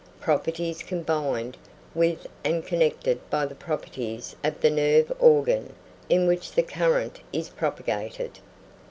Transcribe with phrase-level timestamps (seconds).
[0.19, 1.55] properties combined
[1.93, 5.75] with and connected by the properties of the nerve organ
[6.09, 8.39] in which the current is propagated.